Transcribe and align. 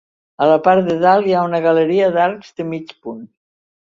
A 0.43 0.45
la 0.51 0.55
part 0.67 0.85
de 0.87 0.95
dalt 1.03 1.29
hi 1.29 1.35
ha 1.39 1.43
una 1.49 1.59
galeria 1.65 2.07
d'arcs 2.15 2.49
de 2.63 2.67
mig 2.71 2.95
punt. 3.05 3.21